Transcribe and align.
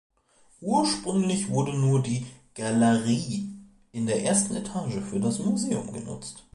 Ursprünglich 0.63 1.49
wurde 1.51 1.77
nur 1.77 2.01
die 2.01 2.25
"Galerie" 2.55 3.47
in 3.91 4.07
der 4.07 4.23
ersten 4.25 4.55
Etage 4.55 4.95
für 4.99 5.19
das 5.19 5.37
Museum 5.37 5.93
genutzt. 5.93 6.43